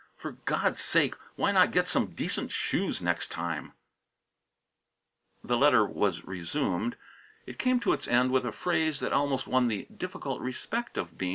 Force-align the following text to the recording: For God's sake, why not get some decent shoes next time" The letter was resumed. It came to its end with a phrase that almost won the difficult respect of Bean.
For 0.17 0.31
God's 0.45 0.81
sake, 0.81 1.13
why 1.35 1.51
not 1.51 1.69
get 1.69 1.85
some 1.85 2.07
decent 2.15 2.51
shoes 2.51 3.01
next 3.03 3.29
time" 3.29 3.73
The 5.43 5.55
letter 5.55 5.85
was 5.85 6.25
resumed. 6.25 6.95
It 7.45 7.59
came 7.59 7.79
to 7.81 7.93
its 7.93 8.07
end 8.07 8.31
with 8.31 8.43
a 8.47 8.51
phrase 8.51 8.99
that 9.01 9.13
almost 9.13 9.45
won 9.45 9.67
the 9.67 9.85
difficult 9.95 10.41
respect 10.41 10.97
of 10.97 11.19
Bean. 11.19 11.29